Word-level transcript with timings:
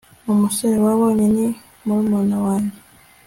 Umusore 0.31 0.77
wabonye 0.85 1.25
ni 1.35 1.47
murumuna 1.83 2.37
wanjye 2.45 2.77